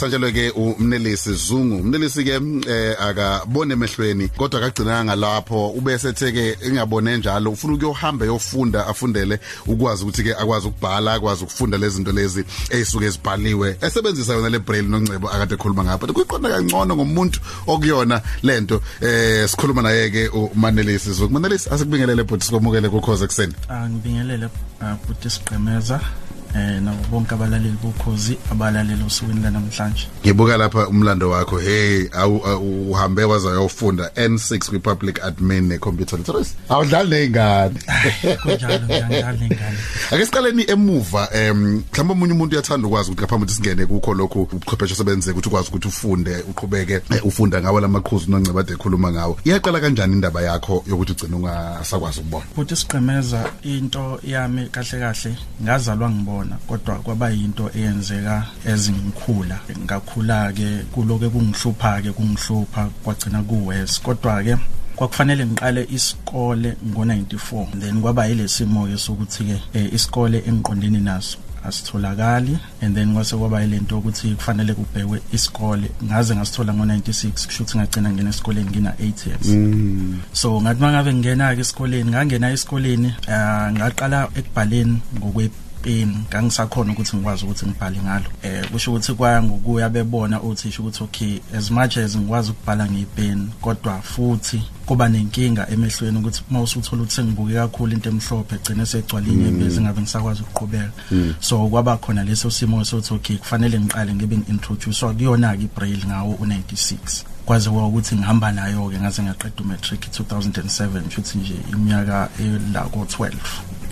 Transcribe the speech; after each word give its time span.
sanjalo 0.00 0.32
ke 0.32 0.50
umnelisi 0.50 1.34
Zungu. 1.34 1.76
Umnelisi 1.76 2.24
ke 2.24 2.40
eh 2.68 2.96
akabone 3.00 3.74
emehlweni 3.74 4.28
kodwa 4.28 4.60
akagcina 4.60 5.04
ngalapho 5.04 5.68
ubese 5.70 6.12
theke 6.12 6.58
ingabone 6.66 7.16
njalo 7.16 7.50
ufuna 7.50 7.74
ukuyohamba 7.74 8.26
yofunda 8.26 8.86
afundele 8.86 9.40
ukwazi 9.66 10.02
ukuthi 10.02 10.22
ke 10.22 10.34
akwazi 10.34 10.66
ukubhala 10.68 11.14
akwazi 11.14 11.44
ukufunda 11.44 11.78
lezi 11.78 11.96
zinto 11.96 12.12
lezi 12.12 12.44
ezisuke 12.70 13.06
ezibhaliwe 13.06 13.76
esebenzisa 13.80 14.32
yona 14.32 14.48
le 14.48 14.58
braille 14.58 14.88
noncebo 14.88 15.28
akade 15.30 15.54
ekhuluma 15.54 15.84
ngapha 15.84 16.06
kuyiqonda 16.06 16.48
kangcono 16.48 16.96
ngomuntu 16.96 17.40
okuyona 17.66 18.22
lento 18.42 18.82
eh 19.00 19.48
sikhuluma 19.48 19.82
naye 19.82 20.10
ke 20.10 20.28
umanelisi 20.28 21.12
Zungu. 21.12 21.32
Manelisi 21.32 21.70
asikubingelele 21.70 22.24
bhuti 22.24 22.46
sikomukele 22.46 22.88
kukhoze 22.88 23.24
ekseni 23.24 23.54
angibingelele 23.68 24.48
futhi 25.06 25.30
siqhemeza 25.30 26.00
eh 26.54 26.80
nabo 26.82 27.04
bonke 27.10 27.34
abalaleli 27.34 27.78
bokhozi 27.82 28.38
abalaleli 28.52 29.04
osukwini 29.06 29.42
lanamhlanje. 29.42 30.08
Ngibuka 30.24 30.56
lapha 30.56 30.88
umlando 30.88 31.30
wakho 31.30 31.58
hey 31.58 32.08
uhambe 32.90 33.24
waza 33.24 33.48
uyofunda 33.48 34.10
N6 34.16 34.68
kwipublic 34.68 35.24
admin 35.24 35.68
necomputer 35.68 36.18
literacy. 36.18 36.54
Awudlali 36.68 37.30
nezingane 37.30 37.80
kunjalo 38.42 38.84
ngiyadlala 38.84 39.32
nezingane 39.32 39.78
ake 40.10 40.26
siqaleni 40.26 40.64
emuva 40.70 41.28
em 41.32 41.82
mhlawumbe 41.92 42.12
umunye 42.12 42.32
umuntu 42.32 42.54
uyathanda 42.56 42.88
ukwazi 42.88 43.10
ukuthi 43.10 43.22
ngaphambi 43.22 43.44
ukuthi 43.44 43.54
singene 43.54 43.86
kukho 43.86 44.14
lokho 44.14 44.42
ubuchwepheshe 44.42 44.94
sebenze 44.94 45.30
ukuthi 45.30 45.48
ukwazi 45.48 45.68
ukuthi 45.68 45.88
ufunde 45.88 46.36
uqhubeke 46.50 47.00
ufunda 47.24 47.60
ngawo 47.60 47.80
lamaqhuzu 47.80 48.30
noncebade 48.30 48.72
ekhuluma 48.72 49.12
ngawo. 49.12 49.38
Iyaqala 49.44 49.80
kanjani 49.80 50.14
indaba 50.14 50.42
yakho 50.42 50.84
yokuthi 50.88 51.12
ugcina 51.12 51.36
ungasakwazi 51.36 52.20
ukubona? 52.20 52.44
Futhi 52.54 52.76
siqhemeza 52.76 53.50
into 53.62 54.20
yami 54.24 54.68
kahle 54.68 54.98
kahle 55.00 55.36
ngazalwa 55.62 56.10
ngibona. 56.10 56.39
Ngibona 56.40 56.56
kodwa 56.66 56.96
kwaba 56.96 57.30
yinto 57.30 57.70
eyenzeka 57.74 58.46
ezingikhula. 58.64 59.60
Ngakhula 59.84 60.52
ke 60.52 60.84
kuloke 60.92 61.28
kungihlupha 61.28 62.02
ke 62.02 62.12
kungihlupha 62.12 62.88
kwagcina 63.04 63.42
kuwes 63.42 64.00
kodwa 64.00 64.42
ke 64.42 64.56
kwakufanele 64.96 65.46
ngiqale 65.46 65.86
isikole 65.90 66.76
ngo94 66.92 67.80
then 67.80 68.00
kwaba 68.00 68.26
yilesimo 68.26 68.86
ke 68.86 68.98
sokuthi 68.98 69.44
ke 69.72 69.88
isikole 69.92 70.42
engiqondini 70.46 71.00
naso 71.00 71.38
asitholakali. 71.64 72.58
And 72.80 72.96
then 72.96 73.14
kwase 73.14 73.36
kwaba 73.36 73.64
ilento 73.64 73.98
ukuthi 73.98 74.34
kufanele 74.34 74.74
kubhekwe 74.74 75.20
isikole. 75.32 75.90
Ngaze 76.04 76.36
ngasithola 76.36 76.72
ngo96 76.72 77.46
kusho 77.46 77.62
ukuthi 77.62 77.78
ngagcina 77.78 78.12
ngena 78.12 78.30
esikoleni 78.30 78.70
ngina 78.70 78.90
8 78.90 79.28
years. 79.28 79.46
Mm. 79.46 80.20
so 80.32 80.60
ngathi 80.60 80.80
mangabe 80.80 81.14
ngena 81.14 81.54
ke 81.54 81.60
esikoleni 81.60 82.10
ngangena 82.10 82.50
esikoleni 82.50 83.14
uh, 83.28 83.72
ngaqala 83.72 84.28
ekubhaleni 84.34 85.00
ngokwe 85.18 85.50
pen 85.82 86.16
ngangisakhona 86.28 86.92
ukuthi 86.92 87.16
ngikwazi 87.16 87.44
ukuthi 87.44 87.66
ngibhale 87.66 87.98
ngalo. 88.02 88.28
Eh 88.42 88.70
kusho 88.70 88.90
ukuthi 88.90 89.14
kwaya 89.14 89.42
ngokuya 89.42 89.88
bebona 89.88 90.42
uthisha 90.42 90.82
ukuthi 90.82 91.04
okay 91.04 91.40
as 91.56 91.70
much 91.70 91.96
as 91.96 92.16
ngikwazi 92.16 92.50
ukubhala 92.50 92.90
ngepen 92.90 93.48
kodwa 93.60 94.02
futhi 94.02 94.62
kuba 94.86 95.08
nenkinga 95.08 95.68
emehlweni 95.70 96.18
ukuthi 96.18 96.42
uma 96.50 96.62
usuthola 96.62 97.02
ukuthi 97.02 97.14
sengibuke 97.14 97.54
kakhulu 97.54 97.92
into 97.92 98.08
emhlophe 98.10 98.54
egcine 98.54 98.86
segcwala 98.86 99.26
inyembezi 99.26 99.80
ngabe 99.80 100.00
ngisakwazi 100.00 100.42
ukuqhubeka. 100.42 100.92
So 101.40 101.68
kwaba 101.68 101.96
khona 101.96 102.24
leso 102.24 102.50
simo 102.50 102.84
sokuthi 102.84 103.14
okay 103.14 103.36
kufanele 103.36 103.80
ngiqale 103.80 104.14
ngibe 104.14 104.36
ngintroduce 104.36 105.06
kuyona 105.06 105.56
ke 105.56 105.62
ibraille 105.62 106.06
ngawo 106.06 106.34
u96 106.42 107.24
kwaze 107.46 107.70
kwa 107.70 107.86
ukuthi 107.86 108.14
ngihamba 108.14 108.52
nayo 108.52 108.88
ke 108.90 108.98
ngaze 109.00 109.22
ngaqeda 109.22 109.62
umatric 109.62 110.00
2007 110.00 111.10
futhi 111.10 111.38
nje 111.38 111.54
iminyaka 111.72 112.28
ela 112.38 112.80
ko 112.80 113.06
12 113.18 113.30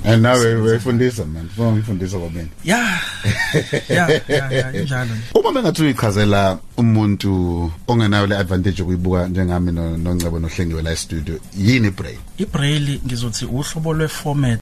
And 0.05 0.23
nawe 0.23 0.55
wefundisa 0.55 1.25
man, 1.25 1.47
ufuna 1.47 1.73
ngifundisa 1.73 2.19
kwamina. 2.19 2.49
Yeah. 2.65 3.01
Yeah, 3.89 4.21
yeah, 4.29 4.53
yeah, 4.53 4.75
injalo. 4.77 5.11
Uma 5.35 5.53
bengathi 5.53 5.83
uyichazela 5.83 6.59
umuntu 6.77 7.73
ongenayo 7.89 8.27
le 8.27 8.37
advantage 8.37 8.83
ukuyibuka 8.83 9.29
njengami 9.29 9.73
noNcebo 9.73 10.39
nohlengiwe 10.39 10.83
la 10.83 10.93
e 10.93 10.97
studio, 10.97 11.39
yini 11.59 11.91
braille? 11.91 12.21
ibraille 12.39 13.01
ngizothi 13.07 13.45
uhlobo 13.45 13.95
lweformat 13.95 14.57